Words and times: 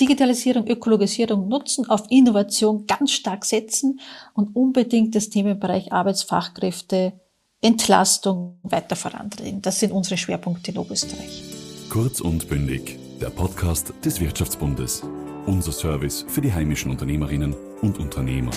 Digitalisierung, 0.00 0.66
Ökologisierung 0.66 1.48
nutzen, 1.48 1.88
auf 1.88 2.04
Innovation 2.08 2.86
ganz 2.86 3.12
stark 3.12 3.44
setzen 3.44 4.00
und 4.34 4.56
unbedingt 4.56 5.14
das 5.14 5.28
Themenbereich 5.28 5.92
Arbeitsfachkräfte, 5.92 7.12
Entlastung 7.60 8.58
weiter 8.62 8.96
vorantreiben. 8.96 9.60
Das 9.60 9.80
sind 9.80 9.92
unsere 9.92 10.16
Schwerpunkte 10.16 10.70
in 10.70 10.78
Oberösterreich. 10.78 11.44
Kurz 11.90 12.20
und 12.20 12.48
bündig, 12.48 12.98
der 13.20 13.30
Podcast 13.30 13.92
des 14.04 14.20
Wirtschaftsbundes. 14.20 15.02
Unser 15.46 15.72
Service 15.72 16.24
für 16.28 16.40
die 16.40 16.52
heimischen 16.52 16.90
Unternehmerinnen 16.90 17.54
und 17.82 17.98
Unternehmer. 17.98 18.52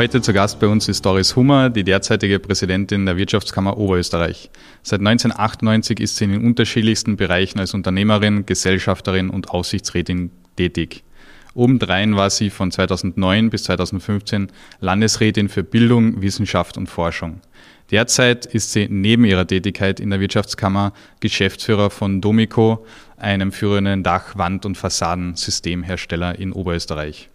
Heute 0.00 0.22
zu 0.22 0.32
Gast 0.32 0.58
bei 0.60 0.66
uns 0.66 0.88
ist 0.88 1.04
Doris 1.04 1.36
Hummer, 1.36 1.68
die 1.68 1.84
derzeitige 1.84 2.38
Präsidentin 2.38 3.04
der 3.04 3.18
Wirtschaftskammer 3.18 3.76
Oberösterreich. 3.76 4.48
Seit 4.82 5.00
1998 5.00 6.00
ist 6.00 6.16
sie 6.16 6.24
in 6.24 6.32
den 6.32 6.46
unterschiedlichsten 6.46 7.18
Bereichen 7.18 7.60
als 7.60 7.74
Unternehmerin, 7.74 8.46
Gesellschafterin 8.46 9.28
und 9.28 9.50
Aufsichtsrätin 9.50 10.30
tätig. 10.56 11.04
Obendrein 11.52 12.16
war 12.16 12.30
sie 12.30 12.48
von 12.48 12.72
2009 12.72 13.50
bis 13.50 13.64
2015 13.64 14.50
Landesrätin 14.80 15.50
für 15.50 15.64
Bildung, 15.64 16.22
Wissenschaft 16.22 16.78
und 16.78 16.86
Forschung. 16.86 17.42
Derzeit 17.90 18.46
ist 18.46 18.72
sie 18.72 18.88
neben 18.88 19.26
ihrer 19.26 19.46
Tätigkeit 19.46 20.00
in 20.00 20.08
der 20.08 20.20
Wirtschaftskammer 20.20 20.94
Geschäftsführer 21.20 21.90
von 21.90 22.22
Domico, 22.22 22.86
einem 23.18 23.52
führenden 23.52 24.02
Dach-, 24.02 24.38
Wand- 24.38 24.64
und 24.64 24.78
Fassadensystemhersteller 24.78 26.38
in 26.38 26.52
Oberösterreich 26.52 27.29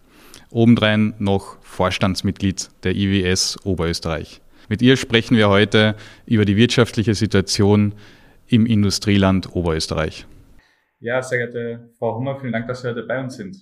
obendrein 0.56 1.14
noch 1.18 1.60
Vorstandsmitglied 1.60 2.70
der 2.82 2.96
IWS 2.96 3.64
Oberösterreich. 3.64 4.40
Mit 4.68 4.80
ihr 4.82 4.96
sprechen 4.96 5.36
wir 5.36 5.48
heute 5.48 5.94
über 6.24 6.44
die 6.44 6.56
wirtschaftliche 6.56 7.14
Situation 7.14 7.94
im 8.48 8.64
Industrieland 8.64 9.54
Oberösterreich. 9.54 10.26
Ja, 10.98 11.22
sehr 11.22 11.38
geehrte 11.38 11.90
Frau 11.98 12.16
Hummer, 12.16 12.40
vielen 12.40 12.52
Dank, 12.52 12.66
dass 12.68 12.80
Sie 12.80 12.88
heute 12.88 13.02
bei 13.02 13.20
uns 13.20 13.36
sind. 13.36 13.56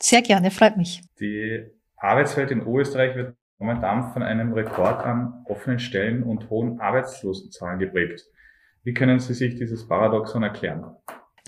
Sehr 0.00 0.22
gerne, 0.22 0.50
freut 0.50 0.76
mich. 0.76 1.02
Die 1.20 1.64
Arbeitswelt 1.96 2.50
in 2.50 2.62
Oberösterreich 2.62 3.14
wird 3.14 3.36
momentan 3.58 4.12
von 4.12 4.22
einem 4.22 4.52
Rekord 4.54 5.04
an 5.04 5.44
offenen 5.44 5.78
Stellen 5.78 6.22
und 6.22 6.48
hohen 6.48 6.80
Arbeitslosenzahlen 6.80 7.78
geprägt. 7.78 8.24
Wie 8.84 8.94
können 8.94 9.20
Sie 9.20 9.34
sich 9.34 9.56
dieses 9.56 9.86
Paradoxon 9.86 10.42
erklären? 10.42 10.96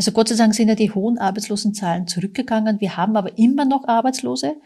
Also 0.01 0.13
Gott 0.13 0.29
sei 0.29 0.37
Dank 0.37 0.55
sind 0.55 0.69
ja 0.69 0.75
die 0.75 0.93
hohen 0.93 1.19
Arbeitslosenzahlen 1.19 2.07
zurückgegangen. 2.07 2.81
Wir 2.81 2.97
haben 2.97 3.19
aber 3.19 3.37
immer 3.37 3.67
noch 3.67 3.87
Arbeitslose 3.87 4.57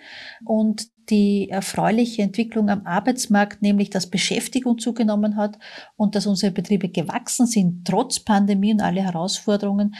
und 0.44 0.86
die 1.10 1.50
erfreuliche 1.50 2.22
Entwicklung 2.22 2.70
am 2.70 2.86
Arbeitsmarkt, 2.86 3.60
nämlich 3.60 3.90
dass 3.90 4.08
Beschäftigung 4.08 4.78
zugenommen 4.78 5.34
hat 5.34 5.58
und 5.96 6.14
dass 6.14 6.28
unsere 6.28 6.52
Betriebe 6.52 6.88
gewachsen 6.88 7.48
sind, 7.48 7.84
trotz 7.84 8.20
Pandemie 8.20 8.74
und 8.74 8.80
alle 8.80 9.02
Herausforderungen, 9.02 9.96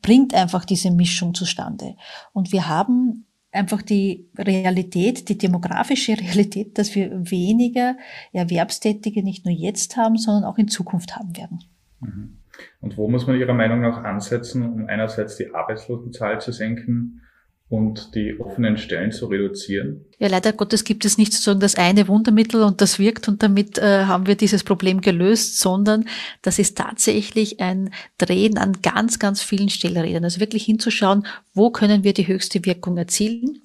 bringt 0.00 0.32
einfach 0.32 0.64
diese 0.64 0.90
Mischung 0.90 1.34
zustande. 1.34 1.94
Und 2.32 2.50
wir 2.50 2.66
haben 2.66 3.26
einfach 3.52 3.82
die 3.82 4.30
Realität, 4.38 5.28
die 5.28 5.36
demografische 5.36 6.18
Realität, 6.18 6.78
dass 6.78 6.94
wir 6.94 7.30
weniger 7.30 7.98
Erwerbstätige 8.32 9.22
nicht 9.22 9.44
nur 9.44 9.52
jetzt 9.52 9.98
haben, 9.98 10.16
sondern 10.16 10.44
auch 10.44 10.56
in 10.56 10.68
Zukunft 10.68 11.14
haben 11.14 11.36
werden. 11.36 11.64
Mhm. 12.00 12.37
Und 12.80 12.96
wo 12.96 13.08
muss 13.08 13.26
man 13.26 13.38
Ihrer 13.38 13.54
Meinung 13.54 13.80
nach 13.80 14.02
ansetzen, 14.04 14.62
um 14.62 14.86
einerseits 14.86 15.36
die 15.36 15.54
Arbeitslosenzahl 15.54 16.40
zu 16.40 16.52
senken 16.52 17.22
und 17.70 18.14
die 18.14 18.40
offenen 18.40 18.78
Stellen 18.78 19.12
zu 19.12 19.26
reduzieren? 19.26 20.04
Ja, 20.18 20.28
leider 20.28 20.52
Gottes 20.52 20.84
gibt 20.84 21.04
es 21.04 21.18
nicht 21.18 21.32
sozusagen 21.32 21.60
das 21.60 21.74
eine 21.74 22.08
Wundermittel 22.08 22.62
und 22.62 22.80
das 22.80 22.98
wirkt 22.98 23.28
und 23.28 23.42
damit 23.42 23.78
äh, 23.78 24.04
haben 24.04 24.26
wir 24.26 24.36
dieses 24.36 24.64
Problem 24.64 25.00
gelöst, 25.00 25.60
sondern 25.60 26.06
das 26.42 26.58
ist 26.58 26.78
tatsächlich 26.78 27.60
ein 27.60 27.90
Drehen 28.16 28.56
an 28.58 28.78
ganz, 28.82 29.18
ganz 29.18 29.42
vielen 29.42 29.68
Stellrädern. 29.68 30.24
Also 30.24 30.40
wirklich 30.40 30.64
hinzuschauen, 30.64 31.26
wo 31.52 31.70
können 31.70 32.04
wir 32.04 32.14
die 32.14 32.26
höchste 32.26 32.64
Wirkung 32.64 32.96
erzielen. 32.96 33.60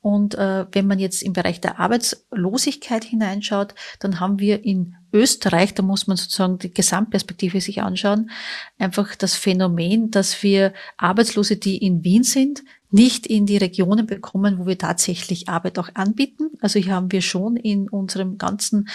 Und 0.00 0.36
äh, 0.36 0.66
wenn 0.70 0.86
man 0.86 1.00
jetzt 1.00 1.22
im 1.22 1.32
Bereich 1.32 1.60
der 1.60 1.80
Arbeitslosigkeit 1.80 3.02
hineinschaut, 3.02 3.74
dann 3.98 4.20
haben 4.20 4.38
wir 4.38 4.64
in 4.64 4.94
Österreich, 5.12 5.74
da 5.74 5.82
muss 5.82 6.06
man 6.06 6.16
sozusagen 6.16 6.58
die 6.58 6.72
Gesamtperspektive 6.72 7.60
sich 7.60 7.82
anschauen, 7.82 8.30
einfach 8.78 9.16
das 9.16 9.34
Phänomen, 9.34 10.10
dass 10.10 10.42
wir 10.42 10.72
Arbeitslose, 10.96 11.56
die 11.56 11.78
in 11.78 12.04
Wien 12.04 12.22
sind, 12.22 12.62
nicht 12.90 13.26
in 13.26 13.46
die 13.46 13.58
Regionen 13.58 14.06
bekommen, 14.06 14.58
wo 14.58 14.66
wir 14.66 14.78
tatsächlich 14.78 15.48
Arbeit 15.48 15.78
auch 15.78 15.90
anbieten. 15.94 16.50
Also 16.60 16.78
hier 16.78 16.94
haben 16.94 17.12
wir 17.12 17.22
schon 17.22 17.56
in 17.56 17.88
unserem 17.88 18.38
ganzen 18.38 18.88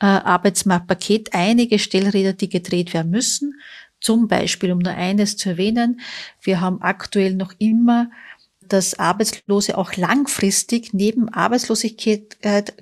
äh, 0.00 0.06
Arbeitsmarktpaket 0.06 1.30
einige 1.32 1.78
Stellräder, 1.78 2.32
die 2.32 2.48
gedreht 2.48 2.94
werden 2.94 3.10
müssen. 3.10 3.60
Zum 4.00 4.28
Beispiel, 4.28 4.72
um 4.72 4.78
nur 4.78 4.94
eines 4.94 5.36
zu 5.36 5.50
erwähnen, 5.50 6.00
wir 6.40 6.60
haben 6.60 6.80
aktuell 6.80 7.34
noch 7.34 7.52
immer 7.58 8.10
dass 8.70 8.98
Arbeitslose 8.98 9.76
auch 9.76 9.96
langfristig 9.96 10.94
neben 10.94 11.28
Arbeitslosigkeit 11.28 12.36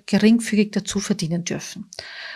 geringfügig 0.06 0.70
dazu 0.72 1.00
verdienen 1.00 1.44
dürfen. 1.44 1.86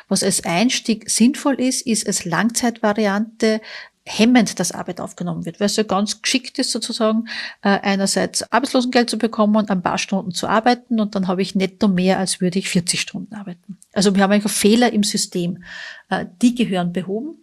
Was 0.08 0.22
als 0.22 0.44
Einstieg 0.44 1.08
sinnvoll 1.10 1.60
ist, 1.60 1.86
ist 1.86 2.06
als 2.06 2.24
Langzeitvariante 2.24 3.60
hemmend, 4.04 4.58
dass 4.58 4.72
Arbeit 4.72 5.00
aufgenommen 5.00 5.44
wird, 5.44 5.60
weil 5.60 5.66
es 5.66 5.76
ja 5.76 5.84
ganz 5.84 6.22
geschickt 6.22 6.58
ist 6.58 6.72
sozusagen, 6.72 7.28
äh, 7.62 7.78
einerseits 7.82 8.50
Arbeitslosengeld 8.52 9.08
zu 9.08 9.18
bekommen, 9.18 9.68
ein 9.68 9.82
paar 9.82 9.98
Stunden 9.98 10.32
zu 10.32 10.48
arbeiten 10.48 11.00
und 11.00 11.14
dann 11.14 11.28
habe 11.28 11.42
ich 11.42 11.54
netto 11.54 11.88
mehr, 11.88 12.18
als 12.18 12.40
würde 12.40 12.58
ich 12.58 12.68
40 12.68 13.00
Stunden 13.00 13.34
arbeiten. 13.34 13.78
Also 13.92 14.14
wir 14.14 14.22
haben 14.22 14.32
einfach 14.32 14.50
Fehler 14.50 14.92
im 14.92 15.02
System. 15.02 15.62
Äh, 16.10 16.26
die 16.40 16.54
gehören 16.54 16.92
behoben. 16.92 17.38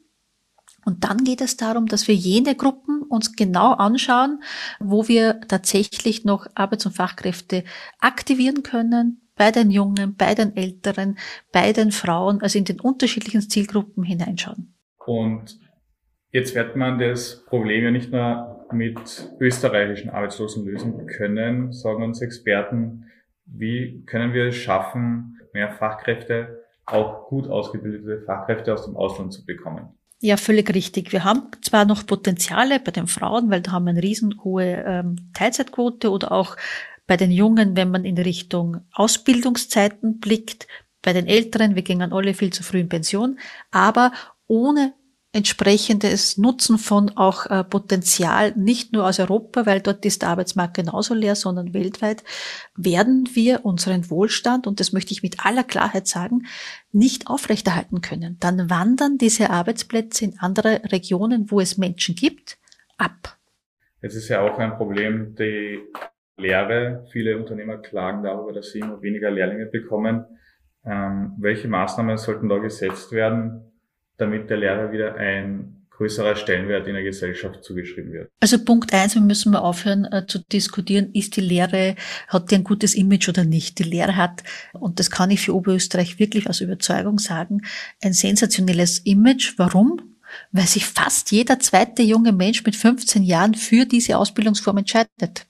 Und 0.86 1.04
dann 1.04 1.24
geht 1.24 1.42
es 1.42 1.58
darum, 1.58 1.88
dass 1.88 2.08
wir 2.08 2.16
jene 2.16 2.56
Gruppen 2.56 3.04
uns 3.04 3.36
genau 3.36 3.74
anschauen, 3.74 4.42
wo 4.80 5.08
wir 5.08 5.42
tatsächlich 5.48 6.26
noch 6.26 6.48
Arbeits- 6.56 6.86
und 6.86 6.96
Fachkräfte 6.96 7.64
aktivieren 8.00 8.64
können, 8.64 9.22
bei 9.36 9.52
den 9.52 9.72
Jungen, 9.72 10.16
bei 10.16 10.36
den 10.36 10.56
Älteren, 10.56 11.18
bei 11.54 11.72
den 11.74 11.92
Frauen, 11.92 12.42
also 12.42 12.58
in 12.58 12.66
den 12.66 12.80
unterschiedlichen 12.80 13.42
Zielgruppen 13.42 14.04
hineinschauen. 14.04 14.74
Und 15.06 15.60
jetzt 16.32 16.56
wird 16.56 16.76
man 16.76 17.00
das 17.00 17.44
Problem 17.46 17.84
ja 17.84 17.92
nicht 17.92 18.12
nur 18.12 18.66
mit 18.72 19.30
österreichischen 19.40 20.10
Arbeitslosen 20.10 20.66
lösen 20.66 21.08
können, 21.08 21.74
sagen 21.74 22.04
uns 22.04 22.22
Experten. 22.22 23.06
Wie 23.46 24.04
können 24.06 24.34
wir 24.34 24.46
es 24.46 24.56
schaffen, 24.56 25.40
mehr 25.54 25.72
Fachkräfte, 25.72 26.64
auch 26.86 27.28
gut 27.28 27.48
ausgebildete 27.48 28.24
Fachkräfte 28.26 28.74
aus 28.74 28.86
dem 28.86 28.96
Ausland 28.96 29.34
zu 29.34 29.46
bekommen? 29.46 29.90
Ja, 30.22 30.38
völlig 30.38 30.74
richtig. 30.74 31.14
Wir 31.14 31.24
haben 31.24 31.44
zwar 31.62 31.86
noch 31.86 32.06
Potenziale 32.06 32.80
bei 32.80 32.92
den 32.92 33.08
Frauen, 33.08 33.50
weil 33.50 33.62
da 33.62 33.72
haben 33.72 33.86
wir 33.86 33.92
eine 33.92 34.04
riesenhohe 34.04 34.84
ähm, 34.86 35.32
Teilzeitquote 35.34 36.12
oder 36.12 36.32
auch 36.32 36.58
bei 37.08 37.16
den 37.16 37.32
Jungen, 37.32 37.76
wenn 37.78 37.90
man 37.90 38.06
in 38.06 38.18
Richtung 38.18 38.82
Ausbildungszeiten 38.94 40.20
blickt, 40.20 40.68
bei 41.02 41.14
den 41.14 41.26
Älteren, 41.26 41.76
wir 41.76 41.84
gehen 41.84 42.02
alle 42.02 42.34
viel 42.34 42.52
zu 42.52 42.64
früh 42.64 42.82
in 42.82 42.90
Pension, 42.90 43.40
aber 43.72 44.12
ohne 44.48 44.94
entsprechendes 45.32 46.38
Nutzen 46.38 46.80
von 46.80 47.12
auch 47.16 47.46
äh, 47.46 47.64
Potenzial, 47.64 48.54
nicht 48.56 48.94
nur 48.94 49.06
aus 49.06 49.20
Europa, 49.20 49.68
weil 49.68 49.80
dort 49.80 50.04
ist 50.06 50.24
der 50.24 50.30
Arbeitsmarkt 50.30 50.76
genauso 50.76 51.14
leer, 51.14 51.36
sondern 51.36 51.74
weltweit, 51.74 52.24
werden 52.76 53.30
wir 53.34 53.64
unseren 53.64 54.10
Wohlstand, 54.10 54.66
und 54.66 54.80
das 54.80 54.92
möchte 54.92 55.12
ich 55.12 55.22
mit 55.22 55.46
aller 55.46 55.64
Klarheit 55.64 56.08
sagen, 56.08 56.48
nicht 56.92 57.28
aufrechterhalten 57.28 58.02
können. 58.02 58.38
Dann 58.40 58.72
wandern 58.72 59.20
diese 59.20 59.52
Arbeitsplätze 59.52 60.26
in 60.26 60.40
andere 60.40 60.82
Regionen, 60.92 61.52
wo 61.52 61.60
es 61.60 61.78
Menschen 61.78 62.16
gibt, 62.16 62.58
ab. 62.98 63.38
Es 64.02 64.16
ist 64.16 64.30
ja 64.30 64.42
auch 64.42 64.58
ein 64.58 64.78
Problem, 64.78 65.36
die 65.36 65.80
Lehre. 66.38 67.06
Viele 67.12 67.38
Unternehmer 67.38 67.78
klagen 67.78 68.24
darüber, 68.24 68.54
dass 68.54 68.72
sie 68.72 68.80
immer 68.80 69.02
weniger 69.02 69.30
Lehrlinge 69.30 69.68
bekommen. 69.68 70.26
Ähm, 70.86 71.34
welche 71.38 71.68
Maßnahmen 71.68 72.18
sollten 72.18 72.50
da 72.50 72.58
gesetzt 72.58 73.12
werden, 73.12 73.69
damit 74.20 74.50
der 74.50 74.58
Lehrer 74.58 74.92
wieder 74.92 75.16
ein 75.16 75.80
größerer 76.00 76.38
Stellenwert 76.38 76.88
in 76.88 76.94
der 76.94 77.04
Gesellschaft 77.04 77.62
zugeschrieben 77.62 78.14
wird. 78.14 78.32
Also 78.40 78.64
Punkt 78.64 78.94
eins, 78.94 79.16
wir 79.16 79.22
müssen 79.22 79.52
mal 79.52 79.60
aufhören 79.60 80.06
äh, 80.06 80.26
zu 80.26 80.40
diskutieren, 80.40 81.12
ist 81.14 81.36
die 81.36 81.42
Lehre, 81.42 81.96
hat 82.30 82.52
die 82.52 82.56
ein 82.56 82.64
gutes 82.64 82.96
Image 82.96 83.28
oder 83.28 83.44
nicht? 83.44 83.80
Die 83.80 83.84
Lehre 83.84 84.16
hat, 84.16 84.44
und 84.74 85.00
das 85.00 85.12
kann 85.12 85.30
ich 85.30 85.42
für 85.42 85.54
Oberösterreich 85.54 86.18
wirklich 86.18 86.50
aus 86.50 86.62
Überzeugung 86.62 87.20
sagen, 87.20 87.64
ein 88.02 88.14
sensationelles 88.14 89.00
Image. 89.00 89.56
Warum? 89.58 90.16
Weil 90.54 90.68
sich 90.68 90.86
fast 90.86 91.32
jeder 91.32 91.60
zweite 91.60 92.02
junge 92.02 92.32
Mensch 92.32 92.64
mit 92.64 92.78
15 92.78 93.24
Jahren 93.24 93.56
für 93.56 93.86
diese 93.86 94.18
Ausbildungsform 94.18 94.78
entscheidet. 94.78 95.48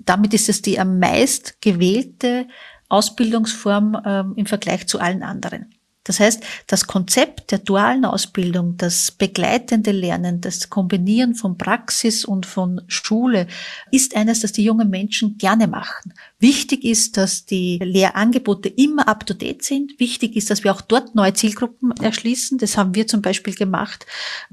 Damit 0.00 0.34
ist 0.34 0.48
es 0.48 0.62
die 0.62 0.80
am 0.80 0.98
meist 0.98 1.62
gewählte 1.62 2.48
Ausbildungsform 2.88 4.02
ähm, 4.04 4.32
im 4.36 4.46
Vergleich 4.46 4.88
zu 4.88 4.98
allen 4.98 5.22
anderen. 5.22 5.73
Das 6.04 6.20
heißt, 6.20 6.44
das 6.66 6.86
Konzept 6.86 7.50
der 7.50 7.58
dualen 7.58 8.04
Ausbildung, 8.04 8.76
das 8.76 9.10
begleitende 9.10 9.90
Lernen, 9.90 10.40
das 10.40 10.68
Kombinieren 10.68 11.34
von 11.34 11.56
Praxis 11.56 12.24
und 12.24 12.44
von 12.44 12.82
Schule 12.88 13.46
ist 13.90 14.14
eines, 14.14 14.40
das 14.40 14.52
die 14.52 14.64
jungen 14.64 14.90
Menschen 14.90 15.38
gerne 15.38 15.66
machen. 15.66 16.12
Wichtig 16.44 16.84
ist, 16.84 17.16
dass 17.16 17.46
die 17.46 17.78
Lehrangebote 17.82 18.68
immer 18.68 19.08
up-to-date 19.08 19.62
sind. 19.62 19.98
Wichtig 19.98 20.36
ist, 20.36 20.50
dass 20.50 20.62
wir 20.62 20.74
auch 20.74 20.82
dort 20.82 21.14
neue 21.14 21.32
Zielgruppen 21.32 21.92
erschließen. 22.02 22.58
Das 22.58 22.76
haben 22.76 22.94
wir 22.94 23.06
zum 23.06 23.22
Beispiel 23.22 23.54
gemacht 23.54 24.04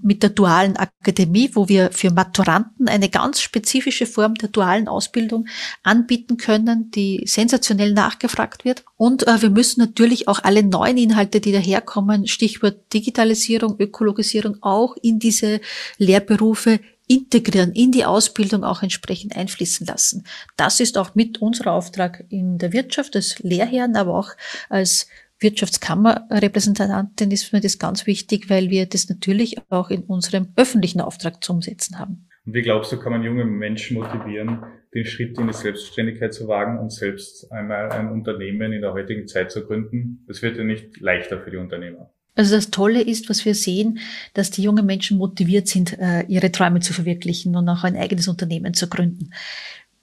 mit 0.01 0.23
der 0.23 0.29
dualen 0.29 0.77
Akademie, 0.77 1.51
wo 1.53 1.67
wir 1.67 1.91
für 1.91 2.09
Maturanten 2.09 2.87
eine 2.87 3.09
ganz 3.09 3.41
spezifische 3.41 4.05
Form 4.05 4.35
der 4.35 4.47
dualen 4.47 4.87
Ausbildung 4.87 5.49
anbieten 5.83 6.37
können, 6.37 6.91
die 6.91 7.23
sensationell 7.25 7.91
nachgefragt 7.91 8.63
wird. 8.63 8.85
Und 8.95 9.27
äh, 9.27 9.41
wir 9.41 9.49
müssen 9.49 9.81
natürlich 9.81 10.29
auch 10.29 10.39
alle 10.43 10.63
neuen 10.63 10.95
Inhalte, 10.95 11.41
die 11.41 11.51
daherkommen, 11.51 12.25
Stichwort 12.25 12.93
Digitalisierung, 12.93 13.75
Ökologisierung, 13.79 14.59
auch 14.61 14.95
in 15.01 15.19
diese 15.19 15.59
Lehrberufe 15.97 16.79
integrieren, 17.07 17.71
in 17.73 17.91
die 17.91 18.05
Ausbildung 18.05 18.63
auch 18.63 18.83
entsprechend 18.83 19.35
einfließen 19.35 19.85
lassen. 19.85 20.25
Das 20.57 20.79
ist 20.79 20.97
auch 20.97 21.15
mit 21.15 21.41
unser 21.41 21.71
Auftrag 21.73 22.23
in 22.29 22.57
der 22.57 22.73
Wirtschaft 22.73 23.15
als 23.15 23.39
Lehrherren, 23.39 23.95
aber 23.95 24.17
auch 24.17 24.29
als 24.69 25.07
Wirtschaftskammerrepräsentantin 25.39 27.31
ist 27.31 27.51
mir 27.51 27.61
das 27.61 27.79
ganz 27.79 28.05
wichtig, 28.05 28.49
weil 28.49 28.69
wir 28.69 28.85
das 28.85 29.09
natürlich 29.09 29.57
auch 29.69 29.89
in 29.89 30.03
unserem 30.03 30.53
öffentlichen 30.55 31.01
Auftrag 31.01 31.43
zu 31.43 31.53
umsetzen 31.53 31.97
haben. 31.97 32.27
Und 32.45 32.53
wie 32.53 32.61
glaubst 32.61 32.91
du, 32.91 32.99
kann 32.99 33.11
man 33.11 33.23
junge 33.23 33.45
Menschen 33.45 33.97
motivieren, 33.97 34.63
den 34.93 35.05
Schritt 35.05 35.37
in 35.37 35.47
die 35.47 35.53
Selbstständigkeit 35.53 36.33
zu 36.33 36.47
wagen 36.47 36.79
und 36.79 36.91
selbst 36.91 37.51
einmal 37.51 37.91
ein 37.91 38.11
Unternehmen 38.11 38.73
in 38.73 38.81
der 38.81 38.93
heutigen 38.93 39.27
Zeit 39.27 39.51
zu 39.51 39.65
gründen? 39.65 40.23
Das 40.27 40.41
wird 40.41 40.57
ja 40.57 40.63
nicht 40.63 40.99
leichter 40.99 41.39
für 41.39 41.51
die 41.51 41.57
Unternehmer. 41.57 42.11
Also 42.35 42.55
das 42.55 42.71
Tolle 42.71 43.01
ist, 43.01 43.29
was 43.29 43.43
wir 43.43 43.55
sehen, 43.55 43.99
dass 44.33 44.51
die 44.51 44.63
jungen 44.63 44.85
Menschen 44.85 45.17
motiviert 45.17 45.67
sind, 45.67 45.99
äh, 45.99 46.23
ihre 46.27 46.51
Träume 46.51 46.79
zu 46.79 46.93
verwirklichen 46.93 47.55
und 47.55 47.67
auch 47.67 47.83
ein 47.83 47.97
eigenes 47.97 48.27
Unternehmen 48.27 48.73
zu 48.73 48.87
gründen. 48.87 49.31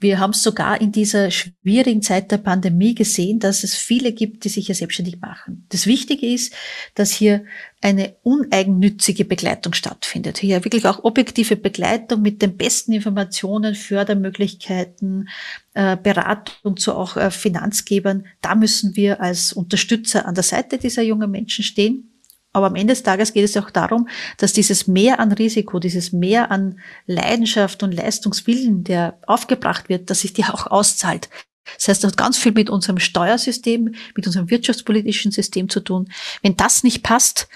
Wir 0.00 0.20
haben 0.20 0.30
es 0.30 0.44
sogar 0.44 0.80
in 0.80 0.92
dieser 0.92 1.32
schwierigen 1.32 2.02
Zeit 2.02 2.30
der 2.30 2.38
Pandemie 2.38 2.94
gesehen, 2.94 3.40
dass 3.40 3.64
es 3.64 3.74
viele 3.74 4.12
gibt, 4.12 4.44
die 4.44 4.48
sich 4.48 4.68
ja 4.68 4.74
selbstständig 4.74 5.20
machen. 5.20 5.66
Das 5.70 5.88
Wichtige 5.88 6.24
ist, 6.24 6.54
dass 6.94 7.10
hier 7.10 7.44
eine 7.80 8.14
uneigennützige 8.22 9.24
Begleitung 9.24 9.72
stattfindet. 9.72 10.38
Hier 10.38 10.62
wirklich 10.64 10.86
auch 10.86 11.02
objektive 11.02 11.56
Begleitung 11.56 12.22
mit 12.22 12.42
den 12.42 12.56
besten 12.56 12.92
Informationen, 12.92 13.74
Fördermöglichkeiten, 13.74 15.28
äh, 15.74 15.96
Beratung 15.96 16.76
zu 16.76 16.94
auch 16.94 17.16
äh, 17.16 17.32
Finanzgebern. 17.32 18.26
Da 18.40 18.54
müssen 18.54 18.94
wir 18.94 19.20
als 19.20 19.52
Unterstützer 19.52 20.26
an 20.26 20.34
der 20.36 20.44
Seite 20.44 20.78
dieser 20.78 21.02
jungen 21.02 21.30
Menschen 21.30 21.64
stehen. 21.64 22.17
Aber 22.52 22.66
am 22.66 22.76
Ende 22.76 22.92
des 22.92 23.02
Tages 23.02 23.32
geht 23.32 23.44
es 23.44 23.56
auch 23.56 23.70
darum, 23.70 24.08
dass 24.38 24.52
dieses 24.52 24.86
Mehr 24.86 25.20
an 25.20 25.32
Risiko, 25.32 25.78
dieses 25.78 26.12
Mehr 26.12 26.50
an 26.50 26.80
Leidenschaft 27.06 27.82
und 27.82 27.92
Leistungswillen, 27.92 28.84
der 28.84 29.18
aufgebracht 29.26 29.88
wird, 29.88 30.10
dass 30.10 30.20
sich 30.20 30.32
die 30.32 30.44
auch 30.44 30.66
auszahlt. 30.66 31.28
Das 31.76 31.88
heißt, 31.88 32.04
das 32.04 32.12
hat 32.12 32.16
ganz 32.16 32.38
viel 32.38 32.52
mit 32.52 32.70
unserem 32.70 32.98
Steuersystem, 32.98 33.94
mit 34.16 34.26
unserem 34.26 34.50
wirtschaftspolitischen 34.50 35.32
System 35.32 35.68
zu 35.68 35.80
tun. 35.80 36.08
Wenn 36.42 36.56
das 36.56 36.82
nicht 36.82 37.02
passt, 37.02 37.48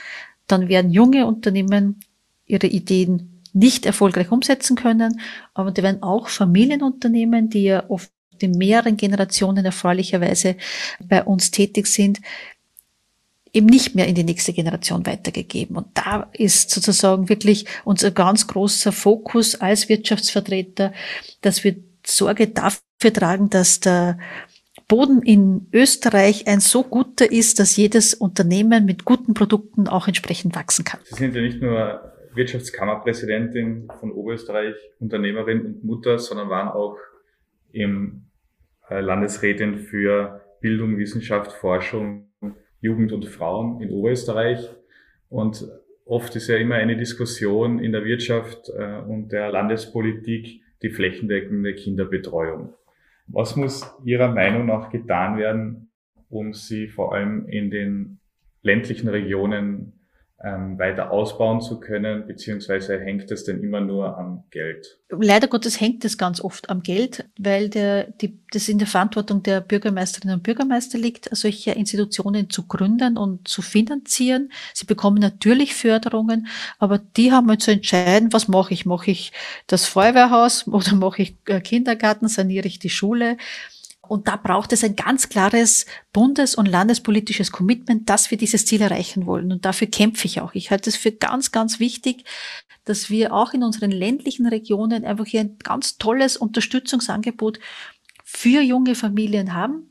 dann 0.46 0.68
werden 0.68 0.90
junge 0.90 1.26
Unternehmen 1.26 2.00
ihre 2.44 2.66
Ideen 2.66 3.40
nicht 3.54 3.86
erfolgreich 3.86 4.30
umsetzen 4.30 4.76
können, 4.76 5.20
aber 5.54 5.70
die 5.70 5.82
werden 5.82 6.02
auch 6.02 6.28
Familienunternehmen, 6.28 7.48
die 7.48 7.64
ja 7.64 7.88
oft 7.88 8.10
in 8.38 8.52
mehreren 8.52 8.96
Generationen 8.96 9.64
erfreulicherweise 9.64 10.56
bei 11.00 11.22
uns 11.22 11.50
tätig 11.50 11.86
sind, 11.86 12.20
eben 13.52 13.66
nicht 13.66 13.94
mehr 13.94 14.06
in 14.06 14.14
die 14.14 14.25
nächste 14.25 14.52
Generation 14.52 15.06
weitergegeben. 15.06 15.76
Und 15.76 15.87
da 15.94 16.31
ist 16.32 16.70
sozusagen 16.70 17.28
wirklich 17.28 17.66
unser 17.84 18.10
ganz 18.10 18.46
großer 18.46 18.93
Fokus 18.93 19.60
als 19.60 19.88
Wirtschaftsvertreter, 19.88 20.93
dass 21.43 21.62
wir 21.64 21.76
Sorge 22.04 22.49
dafür 22.49 23.12
tragen, 23.12 23.50
dass 23.50 23.81
der 23.81 24.19
Boden 24.88 25.22
in 25.22 25.69
Österreich 25.72 26.49
ein 26.49 26.60
so 26.60 26.82
guter 26.82 27.31
ist, 27.31 27.58
dass 27.58 27.76
jedes 27.76 28.14
Unternehmen 28.14 28.84
mit 28.84 29.04
guten 29.04 29.34
Produkten 29.34 29.87
auch 29.87 30.08
entsprechend 30.08 30.56
wachsen 30.56 30.84
kann. 30.84 31.00
Sie 31.05 31.14
sind 31.14 31.34
ja 31.34 31.43
nicht 31.43 31.60
nur 31.60 32.12
Wirtschaftskammerpräsidentin 32.34 33.88
von 34.00 34.12
Oberösterreich, 34.12 34.75
Unternehmerin 34.98 35.64
und 35.66 35.84
Mutter, 35.84 36.19
sondern 36.19 36.48
waren 36.48 36.69
auch 36.69 36.96
im 37.70 38.25
äh, 38.88 39.00
Landesrätin 39.00 39.78
für 39.78 40.40
Bildung, 40.60 40.98
Wissenschaft, 40.98 41.52
Forschung 41.52 42.31
Jugend 42.82 43.12
und 43.12 43.25
Frauen 43.25 43.81
in 43.81 43.90
Oberösterreich. 43.90 44.69
Und 45.31 45.67
oft 46.05 46.37
ist 46.37 46.49
ja 46.49 46.56
immer 46.56 46.75
eine 46.75 46.96
Diskussion 46.96 47.79
in 47.79 47.93
der 47.93 48.05
Wirtschaft 48.05 48.69
äh, 48.69 48.99
und 48.99 49.32
der 49.32 49.50
Landespolitik 49.50 50.61
die 50.82 50.90
flächendeckende 50.90 51.75
Kinderbetreuung. 51.75 52.75
Was 53.29 53.56
muss 53.56 53.90
Ihrer 54.05 54.32
Meinung 54.32 54.67
nach 54.67 54.90
getan 54.90 55.38
werden, 55.38 55.90
um 56.29 56.52
sie 56.52 56.88
vor 56.88 57.14
allem 57.14 57.46
in 57.46 57.70
den 57.70 58.19
ländlichen 58.62 59.08
Regionen 59.08 59.93
ähm, 60.44 60.78
weiter 60.78 61.10
ausbauen 61.10 61.60
zu 61.60 61.78
können, 61.78 62.26
beziehungsweise 62.26 62.98
hängt 62.98 63.30
es 63.30 63.44
denn 63.44 63.62
immer 63.62 63.80
nur 63.80 64.18
am 64.18 64.44
Geld? 64.50 64.98
Leider 65.08 65.46
Gottes 65.46 65.80
hängt 65.80 66.04
es 66.04 66.18
ganz 66.18 66.40
oft 66.40 66.70
am 66.70 66.82
Geld, 66.82 67.24
weil 67.38 67.68
der, 67.68 68.04
die, 68.10 68.40
das 68.50 68.68
in 68.68 68.78
der 68.78 68.86
Verantwortung 68.86 69.42
der 69.42 69.60
Bürgermeisterinnen 69.60 70.36
und 70.36 70.42
Bürgermeister 70.42 70.98
liegt, 70.98 71.28
solche 71.34 71.72
Institutionen 71.72 72.50
zu 72.50 72.66
gründen 72.66 73.16
und 73.16 73.46
zu 73.46 73.62
finanzieren. 73.62 74.50
Sie 74.74 74.86
bekommen 74.86 75.20
natürlich 75.20 75.74
Förderungen, 75.74 76.48
aber 76.78 76.98
die 76.98 77.30
haben 77.30 77.58
zu 77.60 77.70
entscheiden, 77.70 78.32
was 78.32 78.48
mache 78.48 78.74
ich? 78.74 78.86
Mache 78.86 79.10
ich 79.10 79.32
das 79.66 79.86
Feuerwehrhaus 79.86 80.66
oder 80.66 80.94
mache 80.94 81.22
ich 81.22 81.36
äh, 81.46 81.60
Kindergarten, 81.60 82.28
saniere 82.28 82.66
ich 82.66 82.78
die 82.78 82.90
Schule? 82.90 83.36
Und 84.12 84.28
da 84.28 84.36
braucht 84.36 84.74
es 84.74 84.84
ein 84.84 84.94
ganz 84.94 85.30
klares 85.30 85.86
bundes- 86.12 86.54
und 86.54 86.66
landespolitisches 86.66 87.50
Commitment, 87.50 88.10
dass 88.10 88.30
wir 88.30 88.36
dieses 88.36 88.66
Ziel 88.66 88.82
erreichen 88.82 89.24
wollen. 89.24 89.50
Und 89.50 89.64
dafür 89.64 89.86
kämpfe 89.86 90.26
ich 90.26 90.42
auch. 90.42 90.52
Ich 90.52 90.70
halte 90.70 90.90
es 90.90 90.96
für 90.96 91.12
ganz, 91.12 91.50
ganz 91.50 91.80
wichtig, 91.80 92.26
dass 92.84 93.08
wir 93.08 93.32
auch 93.32 93.54
in 93.54 93.62
unseren 93.62 93.90
ländlichen 93.90 94.46
Regionen 94.46 95.06
einfach 95.06 95.24
hier 95.24 95.40
ein 95.40 95.56
ganz 95.56 95.96
tolles 95.96 96.36
Unterstützungsangebot 96.36 97.58
für 98.22 98.60
junge 98.60 98.96
Familien 98.96 99.54
haben, 99.54 99.90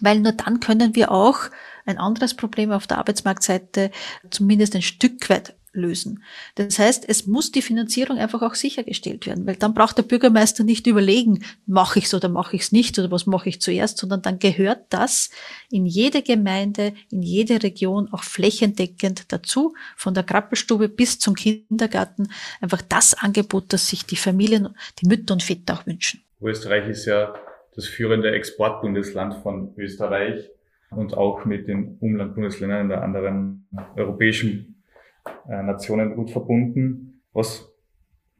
weil 0.00 0.18
nur 0.18 0.32
dann 0.32 0.58
können 0.58 0.96
wir 0.96 1.12
auch 1.12 1.38
ein 1.86 1.98
anderes 1.98 2.34
Problem 2.34 2.72
auf 2.72 2.88
der 2.88 2.98
Arbeitsmarktseite 2.98 3.92
zumindest 4.30 4.74
ein 4.74 4.82
Stück 4.82 5.30
weit 5.30 5.54
lösen. 5.72 6.24
Das 6.56 6.78
heißt, 6.78 7.08
es 7.08 7.26
muss 7.26 7.52
die 7.52 7.62
Finanzierung 7.62 8.18
einfach 8.18 8.42
auch 8.42 8.54
sichergestellt 8.54 9.26
werden, 9.26 9.46
weil 9.46 9.56
dann 9.56 9.74
braucht 9.74 9.98
der 9.98 10.02
Bürgermeister 10.02 10.64
nicht 10.64 10.86
überlegen, 10.86 11.44
mache 11.66 11.98
ich 12.00 12.06
es 12.06 12.14
oder 12.14 12.28
mache 12.28 12.56
ich 12.56 12.62
es 12.62 12.72
nicht 12.72 12.98
oder 12.98 13.10
was 13.10 13.26
mache 13.26 13.48
ich 13.48 13.60
zuerst, 13.60 13.98
sondern 13.98 14.22
dann 14.22 14.38
gehört 14.38 14.86
das 14.90 15.30
in 15.70 15.86
jede 15.86 16.22
Gemeinde, 16.22 16.92
in 17.10 17.22
jede 17.22 17.62
Region 17.62 18.08
auch 18.12 18.24
flächendeckend 18.24 19.32
dazu, 19.32 19.74
von 19.96 20.14
der 20.14 20.24
Krabbelstube 20.24 20.88
bis 20.88 21.18
zum 21.18 21.34
Kindergarten, 21.34 22.30
einfach 22.60 22.82
das 22.82 23.14
Angebot, 23.14 23.72
das 23.72 23.88
sich 23.88 24.04
die 24.04 24.16
Familien, 24.16 24.68
die 25.00 25.06
Mütter 25.06 25.34
und 25.34 25.42
Väter 25.42 25.74
auch 25.74 25.86
wünschen. 25.86 26.22
Österreich 26.40 26.88
ist 26.88 27.06
ja 27.06 27.34
das 27.74 27.86
führende 27.86 28.32
Exportbundesland 28.32 29.34
von 29.42 29.72
Österreich 29.76 30.50
und 30.90 31.14
auch 31.14 31.44
mit 31.44 31.68
den 31.68 31.98
Umlandbundesländern 32.00 32.88
der 32.88 33.02
anderen 33.02 33.68
europäischen 33.96 34.69
äh, 35.48 35.62
Nationen 35.62 36.14
gut 36.14 36.30
verbunden. 36.30 37.22
Was 37.32 37.70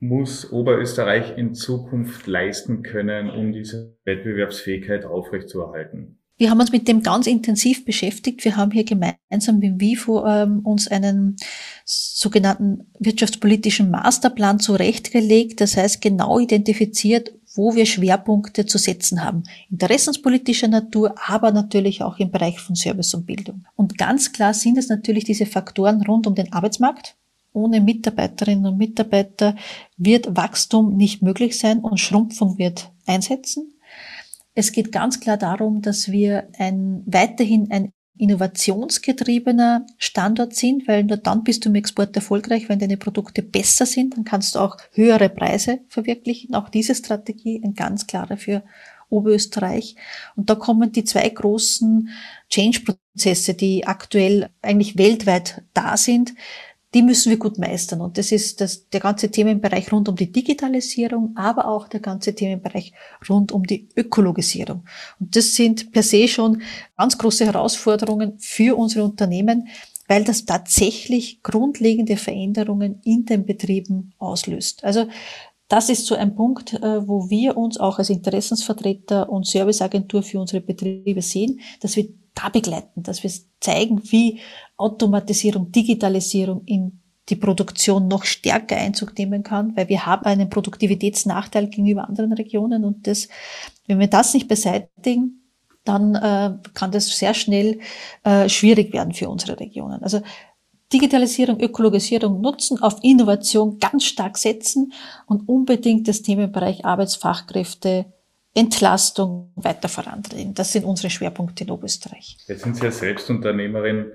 muss 0.00 0.50
Oberösterreich 0.50 1.36
in 1.36 1.54
Zukunft 1.54 2.26
leisten 2.26 2.82
können, 2.82 3.30
um 3.30 3.52
diese 3.52 3.96
Wettbewerbsfähigkeit 4.04 5.04
aufrechtzuerhalten? 5.04 6.18
Wir 6.40 6.48
haben 6.48 6.58
uns 6.60 6.72
mit 6.72 6.88
dem 6.88 7.02
ganz 7.02 7.26
intensiv 7.26 7.84
beschäftigt. 7.84 8.42
Wir 8.46 8.56
haben 8.56 8.70
hier 8.70 8.84
gemeinsam 8.84 9.58
mit 9.58 9.78
WIFO 9.78 10.24
ähm, 10.26 10.60
uns 10.60 10.88
einen 10.88 11.36
sogenannten 11.84 12.90
wirtschaftspolitischen 12.98 13.90
Masterplan 13.90 14.58
zurechtgelegt. 14.58 15.60
Das 15.60 15.76
heißt, 15.76 16.00
genau 16.00 16.38
identifiziert, 16.38 17.30
wo 17.54 17.74
wir 17.74 17.86
Schwerpunkte 17.86 18.66
zu 18.66 18.78
setzen 18.78 19.24
haben. 19.24 19.42
Interessenspolitischer 19.70 20.68
Natur, 20.68 21.14
aber 21.26 21.50
natürlich 21.50 22.02
auch 22.02 22.18
im 22.18 22.30
Bereich 22.30 22.60
von 22.60 22.76
Service 22.76 23.14
und 23.14 23.26
Bildung. 23.26 23.64
Und 23.76 23.98
ganz 23.98 24.32
klar 24.32 24.54
sind 24.54 24.78
es 24.78 24.88
natürlich 24.88 25.24
diese 25.24 25.46
Faktoren 25.46 26.02
rund 26.02 26.26
um 26.26 26.34
den 26.34 26.52
Arbeitsmarkt. 26.52 27.16
Ohne 27.52 27.80
Mitarbeiterinnen 27.80 28.66
und 28.66 28.78
Mitarbeiter 28.78 29.56
wird 29.96 30.36
Wachstum 30.36 30.96
nicht 30.96 31.22
möglich 31.22 31.58
sein 31.58 31.80
und 31.80 31.98
Schrumpfung 31.98 32.58
wird 32.58 32.92
einsetzen. 33.06 33.74
Es 34.54 34.70
geht 34.70 34.92
ganz 34.92 35.18
klar 35.20 35.36
darum, 35.36 35.82
dass 35.82 36.12
wir 36.12 36.48
ein, 36.58 37.02
weiterhin 37.06 37.70
ein 37.70 37.92
innovationsgetriebener 38.20 39.86
Standort 39.96 40.54
sind, 40.54 40.86
weil 40.86 41.04
nur 41.04 41.16
dann 41.16 41.42
bist 41.42 41.64
du 41.64 41.70
im 41.70 41.74
Export 41.74 42.14
erfolgreich, 42.14 42.68
wenn 42.68 42.78
deine 42.78 42.96
Produkte 42.96 43.42
besser 43.42 43.86
sind, 43.86 44.16
dann 44.16 44.24
kannst 44.24 44.54
du 44.54 44.58
auch 44.58 44.76
höhere 44.92 45.28
Preise 45.28 45.80
verwirklichen. 45.88 46.54
Auch 46.54 46.68
diese 46.68 46.94
Strategie 46.94 47.60
ein 47.64 47.74
ganz 47.74 48.06
klarer 48.06 48.36
für 48.36 48.62
Oberösterreich. 49.08 49.96
Und 50.36 50.50
da 50.50 50.54
kommen 50.54 50.92
die 50.92 51.04
zwei 51.04 51.28
großen 51.28 52.10
Change-Prozesse, 52.48 53.54
die 53.54 53.86
aktuell 53.86 54.50
eigentlich 54.62 54.96
weltweit 54.96 55.62
da 55.74 55.96
sind. 55.96 56.34
Die 56.94 57.02
müssen 57.02 57.30
wir 57.30 57.38
gut 57.38 57.58
meistern. 57.58 58.00
Und 58.00 58.18
das 58.18 58.32
ist 58.32 58.60
das, 58.60 58.88
der 58.88 59.00
ganze 59.00 59.30
Themenbereich 59.30 59.92
rund 59.92 60.08
um 60.08 60.16
die 60.16 60.32
Digitalisierung, 60.32 61.36
aber 61.36 61.68
auch 61.68 61.88
der 61.88 62.00
ganze 62.00 62.34
Themenbereich 62.34 62.92
rund 63.28 63.52
um 63.52 63.64
die 63.64 63.88
Ökologisierung. 63.96 64.84
Und 65.20 65.36
das 65.36 65.54
sind 65.54 65.92
per 65.92 66.02
se 66.02 66.26
schon 66.26 66.62
ganz 66.96 67.16
große 67.16 67.46
Herausforderungen 67.46 68.38
für 68.38 68.76
unsere 68.76 69.04
Unternehmen, 69.04 69.68
weil 70.08 70.24
das 70.24 70.44
tatsächlich 70.44 71.40
grundlegende 71.44 72.16
Veränderungen 72.16 73.00
in 73.04 73.24
den 73.24 73.46
Betrieben 73.46 74.12
auslöst. 74.18 74.82
Also 74.82 75.06
das 75.68 75.88
ist 75.88 76.06
so 76.06 76.16
ein 76.16 76.34
Punkt, 76.34 76.74
äh, 76.74 77.06
wo 77.06 77.30
wir 77.30 77.56
uns 77.56 77.78
auch 77.78 78.00
als 78.00 78.10
Interessensvertreter 78.10 79.30
und 79.30 79.46
Serviceagentur 79.46 80.24
für 80.24 80.40
unsere 80.40 80.60
Betriebe 80.60 81.22
sehen, 81.22 81.60
dass 81.80 81.94
wir 81.94 82.08
da 82.34 82.48
begleiten, 82.48 83.04
dass 83.04 83.22
wir 83.22 83.30
zeigen, 83.60 84.00
wie 84.10 84.40
Automatisierung, 84.80 85.70
Digitalisierung 85.70 86.62
in 86.64 87.00
die 87.28 87.36
Produktion 87.36 88.08
noch 88.08 88.24
stärker 88.24 88.76
Einzug 88.76 89.16
nehmen 89.16 89.42
kann, 89.42 89.76
weil 89.76 89.88
wir 89.88 90.04
haben 90.06 90.24
einen 90.24 90.50
Produktivitätsnachteil 90.50 91.68
gegenüber 91.68 92.08
anderen 92.08 92.32
Regionen 92.32 92.84
und 92.84 93.06
das, 93.06 93.28
wenn 93.86 94.00
wir 94.00 94.08
das 94.08 94.34
nicht 94.34 94.48
beseitigen, 94.48 95.40
dann 95.84 96.14
äh, 96.14 96.52
kann 96.74 96.90
das 96.90 97.16
sehr 97.16 97.34
schnell 97.34 97.80
äh, 98.24 98.48
schwierig 98.48 98.92
werden 98.92 99.14
für 99.14 99.28
unsere 99.28 99.58
Regionen. 99.58 100.02
Also 100.02 100.20
Digitalisierung, 100.92 101.60
Ökologisierung 101.60 102.40
nutzen, 102.40 102.82
auf 102.82 102.98
Innovation 103.02 103.78
ganz 103.78 104.04
stark 104.04 104.36
setzen 104.36 104.92
und 105.26 105.48
unbedingt 105.48 106.08
das 106.08 106.22
Themenbereich 106.22 106.84
Arbeitsfachkräfte 106.84 108.06
Entlastung 108.54 109.52
weiter 109.54 109.88
vorantreiben. 109.88 110.54
Das 110.54 110.72
sind 110.72 110.84
unsere 110.84 111.08
Schwerpunkte 111.08 111.62
in 111.62 111.70
Oberösterreich. 111.70 112.36
Jetzt 112.48 112.64
sind 112.64 112.76
Sie 112.76 112.82
ja 112.82 112.90
selbst 112.90 113.30
Unternehmerin. 113.30 114.06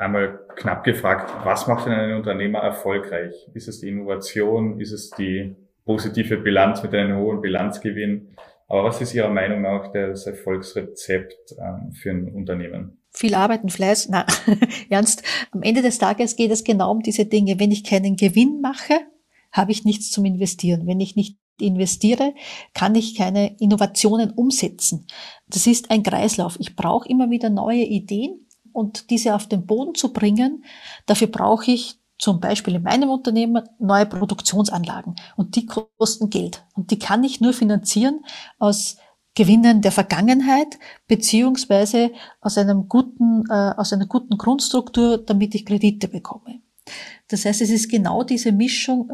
Einmal 0.00 0.40
knapp 0.56 0.82
gefragt, 0.82 1.30
was 1.44 1.66
macht 1.66 1.84
denn 1.84 1.92
einen 1.92 2.16
Unternehmer 2.16 2.60
erfolgreich? 2.60 3.34
Ist 3.52 3.68
es 3.68 3.80
die 3.80 3.88
Innovation? 3.88 4.80
Ist 4.80 4.92
es 4.92 5.10
die 5.10 5.54
positive 5.84 6.38
Bilanz 6.38 6.82
mit 6.82 6.94
einem 6.94 7.18
hohen 7.18 7.42
Bilanzgewinn? 7.42 8.34
Aber 8.66 8.84
was 8.84 9.02
ist 9.02 9.12
Ihrer 9.12 9.28
Meinung 9.28 9.60
nach 9.60 9.92
das 9.92 10.26
Erfolgsrezept 10.26 11.54
ähm, 11.58 11.92
für 11.92 12.12
ein 12.12 12.32
Unternehmen? 12.34 13.02
Viel 13.10 13.34
arbeiten, 13.34 13.68
Fleiß, 13.68 14.08
na, 14.08 14.24
ernst. 14.88 15.22
Am 15.50 15.60
Ende 15.60 15.82
des 15.82 15.98
Tages 15.98 16.34
geht 16.34 16.50
es 16.50 16.64
genau 16.64 16.92
um 16.92 17.00
diese 17.00 17.26
Dinge. 17.26 17.60
Wenn 17.60 17.70
ich 17.70 17.84
keinen 17.84 18.16
Gewinn 18.16 18.62
mache, 18.62 18.94
habe 19.52 19.70
ich 19.70 19.84
nichts 19.84 20.10
zum 20.10 20.24
Investieren. 20.24 20.86
Wenn 20.86 21.00
ich 21.00 21.14
nicht 21.14 21.36
investiere, 21.60 22.32
kann 22.72 22.94
ich 22.94 23.16
keine 23.16 23.54
Innovationen 23.58 24.30
umsetzen. 24.30 25.06
Das 25.46 25.66
ist 25.66 25.90
ein 25.90 26.02
Kreislauf. 26.02 26.56
Ich 26.58 26.74
brauche 26.74 27.06
immer 27.06 27.28
wieder 27.28 27.50
neue 27.50 27.84
Ideen 27.84 28.46
und 28.72 29.10
diese 29.10 29.34
auf 29.34 29.46
den 29.46 29.66
Boden 29.66 29.94
zu 29.94 30.12
bringen. 30.12 30.64
Dafür 31.06 31.28
brauche 31.28 31.70
ich 31.70 31.98
zum 32.18 32.38
Beispiel 32.40 32.74
in 32.74 32.82
meinem 32.82 33.08
Unternehmen 33.10 33.62
neue 33.78 34.06
Produktionsanlagen 34.06 35.16
und 35.36 35.56
die 35.56 35.66
kosten 35.66 36.28
Geld 36.28 36.64
und 36.74 36.90
die 36.90 36.98
kann 36.98 37.24
ich 37.24 37.40
nur 37.40 37.54
finanzieren 37.54 38.20
aus 38.58 38.96
Gewinnen 39.34 39.80
der 39.80 39.92
Vergangenheit 39.92 40.78
beziehungsweise 41.06 42.10
aus 42.40 42.58
einem 42.58 42.88
guten, 42.88 43.44
äh, 43.48 43.72
aus 43.76 43.92
einer 43.92 44.06
guten 44.06 44.36
Grundstruktur, 44.36 45.18
damit 45.18 45.54
ich 45.54 45.64
Kredite 45.64 46.08
bekomme. 46.08 46.60
Das 47.28 47.44
heißt, 47.44 47.62
es 47.62 47.70
ist 47.70 47.88
genau 47.88 48.24
diese 48.24 48.52
Mischung, 48.52 49.12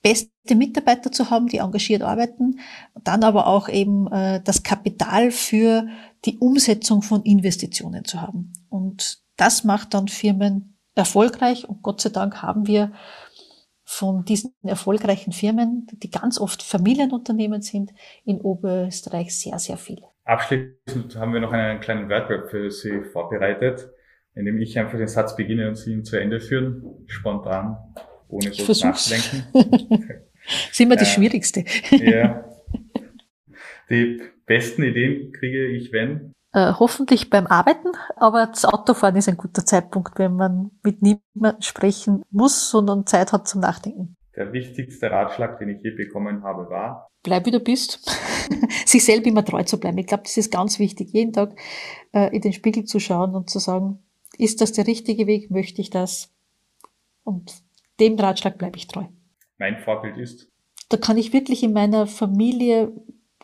beste 0.00 0.54
Mitarbeiter 0.54 1.10
zu 1.10 1.30
haben, 1.30 1.48
die 1.48 1.58
engagiert 1.58 2.02
arbeiten, 2.02 2.60
dann 3.02 3.24
aber 3.24 3.48
auch 3.48 3.68
eben 3.68 4.10
äh, 4.12 4.40
das 4.42 4.62
Kapital 4.62 5.32
für 5.32 5.88
die 6.24 6.38
Umsetzung 6.38 7.02
von 7.02 7.22
Investitionen 7.24 8.04
zu 8.04 8.22
haben. 8.22 8.52
Und 8.70 9.18
das 9.36 9.64
macht 9.64 9.94
dann 9.94 10.08
Firmen 10.08 10.78
erfolgreich 10.94 11.68
und 11.68 11.82
Gott 11.82 12.00
sei 12.00 12.10
Dank 12.10 12.42
haben 12.42 12.66
wir 12.66 12.92
von 13.84 14.24
diesen 14.24 14.52
erfolgreichen 14.62 15.32
Firmen, 15.32 15.86
die 15.92 16.10
ganz 16.10 16.38
oft 16.38 16.62
Familienunternehmen 16.62 17.62
sind, 17.62 17.92
in 18.24 18.38
Oberösterreich 18.40 19.34
sehr, 19.34 19.58
sehr 19.58 19.78
viele. 19.78 20.02
Abschließend 20.24 21.16
haben 21.16 21.32
wir 21.32 21.40
noch 21.40 21.52
einen 21.52 21.80
kleinen 21.80 22.10
Wordrap 22.10 22.50
für 22.50 22.70
Sie 22.70 23.00
vorbereitet, 23.12 23.88
indem 24.34 24.58
ich 24.58 24.78
einfach 24.78 24.98
den 24.98 25.08
Satz 25.08 25.36
beginne 25.36 25.68
und 25.68 25.76
Sie 25.76 25.92
ihn 25.92 26.04
zu 26.04 26.20
Ende 26.20 26.38
führen, 26.40 26.82
spontan, 27.06 27.78
ohne 28.28 28.50
groß 28.50 28.84
nachzudenken. 28.84 29.46
Sie 30.72 30.82
immer 30.82 30.96
die 30.96 31.04
äh, 31.04 31.06
schwierigste. 31.06 31.64
ja. 31.90 32.44
Die 33.90 34.20
besten 34.44 34.82
Ideen 34.82 35.32
kriege 35.32 35.66
ich, 35.68 35.92
wenn? 35.92 36.34
Äh, 36.52 36.72
hoffentlich 36.78 37.28
beim 37.28 37.46
Arbeiten, 37.46 37.88
aber 38.16 38.46
das 38.46 38.64
Autofahren 38.64 39.16
ist 39.16 39.28
ein 39.28 39.36
guter 39.36 39.66
Zeitpunkt, 39.66 40.18
wenn 40.18 40.34
man 40.34 40.70
mit 40.82 41.02
niemandem 41.02 41.60
sprechen 41.60 42.22
muss, 42.30 42.70
sondern 42.70 43.06
Zeit 43.06 43.32
hat 43.32 43.46
zum 43.46 43.60
Nachdenken. 43.60 44.16
Der 44.34 44.52
wichtigste 44.52 45.10
Ratschlag, 45.10 45.58
den 45.58 45.68
ich 45.68 45.82
je 45.82 45.90
bekommen 45.90 46.44
habe, 46.44 46.70
war? 46.70 47.10
Bleib 47.22 47.44
wie 47.44 47.50
du 47.50 47.60
bist. 47.60 48.08
Sich 48.86 49.04
selbst 49.04 49.26
immer 49.26 49.44
treu 49.44 49.62
zu 49.64 49.78
bleiben. 49.78 49.98
Ich 49.98 50.06
glaube, 50.06 50.22
das 50.22 50.36
ist 50.38 50.50
ganz 50.50 50.78
wichtig, 50.78 51.12
jeden 51.12 51.34
Tag 51.34 51.54
äh, 52.12 52.34
in 52.34 52.40
den 52.40 52.54
Spiegel 52.54 52.84
zu 52.84 52.98
schauen 52.98 53.34
und 53.34 53.50
zu 53.50 53.58
sagen, 53.58 53.98
ist 54.38 54.60
das 54.62 54.72
der 54.72 54.86
richtige 54.86 55.26
Weg? 55.26 55.50
Möchte 55.50 55.82
ich 55.82 55.90
das? 55.90 56.32
Und 57.24 57.52
dem 58.00 58.18
Ratschlag 58.18 58.56
bleibe 58.56 58.78
ich 58.78 58.86
treu. 58.86 59.04
Mein 59.58 59.78
Vorbild 59.80 60.16
ist? 60.16 60.50
Da 60.88 60.96
kann 60.96 61.18
ich 61.18 61.32
wirklich 61.32 61.62
in 61.62 61.72
meiner 61.72 62.06
Familie 62.06 62.92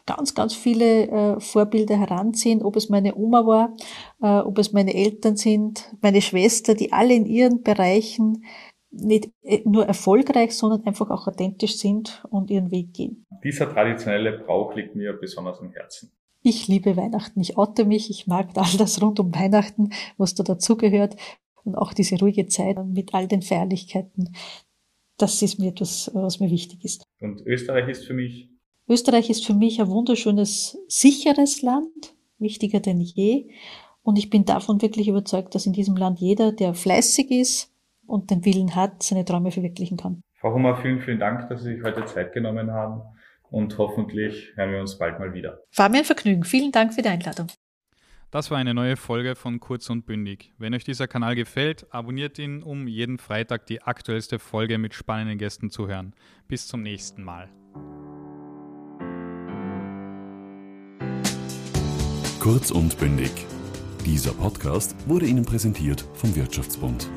ganz, 0.06 0.34
ganz 0.34 0.54
viele 0.54 1.08
äh, 1.08 1.40
Vorbilder 1.40 1.98
heranziehen, 1.98 2.62
ob 2.62 2.76
es 2.76 2.88
meine 2.88 3.14
Oma 3.14 3.46
war, 3.46 3.76
äh, 4.22 4.44
ob 4.46 4.58
es 4.58 4.72
meine 4.72 4.94
Eltern 4.94 5.36
sind, 5.36 5.94
meine 6.02 6.20
Schwester, 6.20 6.74
die 6.74 6.92
alle 6.92 7.14
in 7.14 7.26
ihren 7.26 7.62
Bereichen 7.62 8.44
nicht 8.90 9.30
äh, 9.42 9.62
nur 9.64 9.86
erfolgreich, 9.86 10.52
sondern 10.52 10.84
einfach 10.84 11.10
auch 11.10 11.26
authentisch 11.26 11.78
sind 11.78 12.22
und 12.30 12.50
ihren 12.50 12.70
Weg 12.70 12.94
gehen. 12.94 13.26
Dieser 13.42 13.72
traditionelle 13.72 14.38
Brauch 14.38 14.74
liegt 14.74 14.94
mir 14.94 15.14
besonders 15.14 15.60
am 15.60 15.70
Herzen. 15.72 16.12
Ich 16.42 16.68
liebe 16.68 16.96
Weihnachten. 16.96 17.40
Ich 17.40 17.56
oute 17.56 17.84
mich. 17.84 18.10
Ich 18.10 18.26
mag 18.26 18.48
all 18.54 18.76
das 18.78 19.00
rund 19.02 19.18
um 19.20 19.34
Weihnachten, 19.34 19.90
was 20.18 20.34
da 20.34 20.44
dazugehört. 20.44 21.16
Und 21.64 21.76
auch 21.76 21.94
diese 21.94 22.18
ruhige 22.18 22.46
Zeit 22.46 22.76
mit 22.84 23.14
all 23.14 23.26
den 23.26 23.40
Feierlichkeiten. 23.40 24.34
Das 25.16 25.40
ist 25.40 25.58
mir 25.58 25.70
etwas, 25.70 26.10
was 26.12 26.40
mir 26.40 26.50
wichtig 26.50 26.84
ist. 26.84 27.04
Und 27.20 27.40
Österreich 27.46 27.88
ist 27.88 28.04
für 28.04 28.12
mich 28.12 28.53
Österreich 28.88 29.30
ist 29.30 29.46
für 29.46 29.54
mich 29.54 29.80
ein 29.80 29.88
wunderschönes, 29.88 30.78
sicheres 30.88 31.62
Land, 31.62 32.14
wichtiger 32.38 32.80
denn 32.80 33.00
je. 33.00 33.48
Und 34.02 34.18
ich 34.18 34.28
bin 34.28 34.44
davon 34.44 34.82
wirklich 34.82 35.08
überzeugt, 35.08 35.54
dass 35.54 35.64
in 35.64 35.72
diesem 35.72 35.96
Land 35.96 36.20
jeder, 36.20 36.52
der 36.52 36.74
fleißig 36.74 37.30
ist 37.30 37.72
und 38.06 38.30
den 38.30 38.44
Willen 38.44 38.76
hat, 38.76 39.02
seine 39.02 39.24
Träume 39.24 39.50
verwirklichen 39.50 39.96
kann. 39.96 40.20
Frau 40.34 40.52
Hummer, 40.52 40.76
vielen, 40.76 41.00
vielen 41.00 41.18
Dank, 41.18 41.48
dass 41.48 41.62
Sie 41.62 41.76
sich 41.76 41.82
heute 41.82 42.04
Zeit 42.04 42.34
genommen 42.34 42.70
haben 42.70 43.00
und 43.50 43.78
hoffentlich 43.78 44.52
hören 44.56 44.72
wir 44.72 44.80
uns 44.80 44.98
bald 44.98 45.18
mal 45.18 45.32
wieder. 45.32 45.62
War 45.74 45.88
mir 45.88 45.98
ein 45.98 46.04
Vergnügen. 46.04 46.44
Vielen 46.44 46.70
Dank 46.70 46.92
für 46.92 47.00
die 47.00 47.08
Einladung. 47.08 47.46
Das 48.30 48.50
war 48.50 48.58
eine 48.58 48.74
neue 48.74 48.96
Folge 48.96 49.36
von 49.36 49.60
Kurz 49.60 49.88
und 49.88 50.04
Bündig. 50.04 50.52
Wenn 50.58 50.74
euch 50.74 50.84
dieser 50.84 51.06
Kanal 51.06 51.36
gefällt, 51.36 51.86
abonniert 51.90 52.38
ihn, 52.38 52.62
um 52.62 52.86
jeden 52.86 53.16
Freitag 53.16 53.64
die 53.66 53.80
aktuellste 53.80 54.38
Folge 54.38 54.76
mit 54.76 54.92
spannenden 54.92 55.38
Gästen 55.38 55.70
zu 55.70 55.88
hören. 55.88 56.14
Bis 56.48 56.66
zum 56.66 56.82
nächsten 56.82 57.22
Mal. 57.22 57.48
Kurz 62.44 62.70
und 62.70 62.98
bündig. 62.98 63.30
Dieser 64.04 64.32
Podcast 64.32 64.94
wurde 65.06 65.24
Ihnen 65.24 65.46
präsentiert 65.46 66.04
vom 66.12 66.36
Wirtschaftsbund. 66.36 67.08